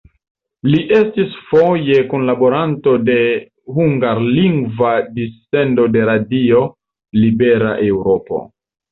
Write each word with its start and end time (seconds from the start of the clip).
Li 0.73 0.77
estis 0.99 1.33
foje 1.49 1.97
kunlaboranto 2.13 2.93
de 3.09 3.17
hungarlingva 3.75 4.93
dissendo 5.17 5.85
de 5.97 6.07
Radio 6.11 6.63
Libera 7.25 7.75
Eŭropo. 7.91 8.41